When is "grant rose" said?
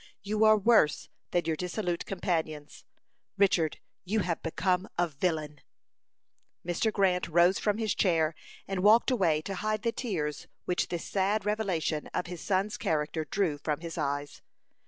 6.91-7.59